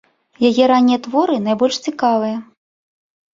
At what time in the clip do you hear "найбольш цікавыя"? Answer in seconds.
1.49-2.35